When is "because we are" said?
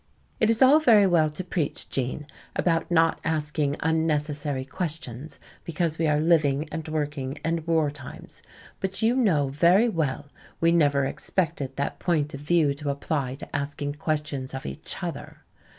5.63-6.19